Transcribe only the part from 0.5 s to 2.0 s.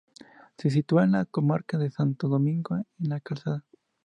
Se sitúa en la comarca de